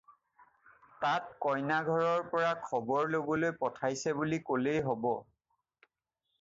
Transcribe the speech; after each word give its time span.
তাত 1.03 1.37
কন্যা-ঘৰৰ 1.45 2.25
পৰা 2.33 2.49
খবৰ 2.71 3.13
লবলৈ 3.17 3.55
পঠিয়াইছে 3.63 4.17
বুলি 4.23 4.43
ক'লেই 4.51 4.83
হ'ব। 4.91 5.09